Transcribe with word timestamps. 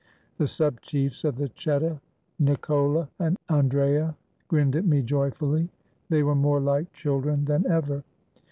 The 0.39 0.47
sub 0.47 0.81
chiefs 0.81 1.23
of 1.25 1.35
the 1.35 1.47
cheta, 1.49 2.01
Nicola 2.39 3.07
and 3.19 3.37
Andrea, 3.49 4.17
grinned 4.47 4.75
at 4.75 4.83
me 4.83 5.03
joyfully. 5.03 5.69
They 6.09 6.23
were 6.23 6.33
more 6.33 6.59
like 6.59 6.91
children 6.91 7.45
than 7.45 7.67
ever. 7.67 8.03